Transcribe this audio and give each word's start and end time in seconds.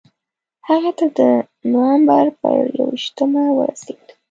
هغه 0.69 0.91
ته 0.97 1.05
د 1.17 1.19
نومبر 1.71 2.25
پر 2.39 2.57
یوویشتمه 2.77 3.43
ورسېد. 3.57 4.05